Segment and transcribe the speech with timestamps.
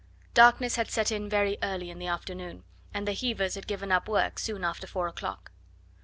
[0.33, 4.07] Darkness had set in very early in the afternoon, and the heavers had given up
[4.07, 5.51] work soon after four o'clock.